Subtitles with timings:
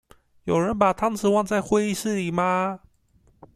[0.45, 2.79] 有人把湯匙忘在會議室裡嗎？